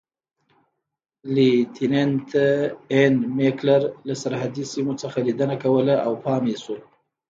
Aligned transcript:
لیتننت 1.33 2.31
اېن 2.93 3.13
میکلر 3.37 3.81
له 4.07 4.13
سرحدي 4.21 4.63
سیمو 4.73 4.93
څخه 5.01 5.17
لیدنه 5.27 5.55
کوله 5.63 5.95
او 6.05 6.11
پام 6.23 6.43
یې 6.51 6.57
شو. 6.63 6.75